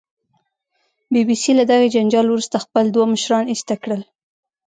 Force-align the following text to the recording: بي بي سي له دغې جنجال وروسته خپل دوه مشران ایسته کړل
بي 1.11 1.21
بي 1.27 1.35
سي 1.41 1.51
له 1.59 1.63
دغې 1.71 1.87
جنجال 1.95 2.25
وروسته 2.29 2.57
خپل 2.65 2.85
دوه 2.95 3.05
مشران 3.13 3.45
ایسته 3.49 3.75
کړل 3.83 4.01